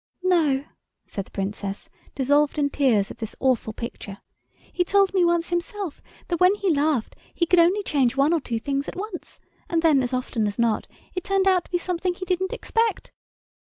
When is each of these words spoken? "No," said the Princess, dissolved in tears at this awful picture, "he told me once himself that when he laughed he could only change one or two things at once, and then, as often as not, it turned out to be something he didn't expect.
"No," 0.23 0.65
said 1.05 1.25
the 1.25 1.29
Princess, 1.31 1.87
dissolved 2.15 2.57
in 2.57 2.71
tears 2.71 3.11
at 3.11 3.19
this 3.19 3.35
awful 3.39 3.71
picture, 3.71 4.17
"he 4.73 4.83
told 4.83 5.13
me 5.13 5.23
once 5.23 5.49
himself 5.49 6.01
that 6.27 6.39
when 6.39 6.55
he 6.55 6.71
laughed 6.73 7.15
he 7.31 7.45
could 7.45 7.59
only 7.59 7.83
change 7.83 8.17
one 8.17 8.33
or 8.33 8.41
two 8.41 8.57
things 8.57 8.87
at 8.87 8.95
once, 8.95 9.39
and 9.69 9.83
then, 9.83 10.01
as 10.01 10.11
often 10.11 10.47
as 10.47 10.57
not, 10.57 10.87
it 11.13 11.23
turned 11.23 11.47
out 11.47 11.65
to 11.65 11.71
be 11.71 11.77
something 11.77 12.15
he 12.15 12.25
didn't 12.25 12.51
expect. 12.51 13.11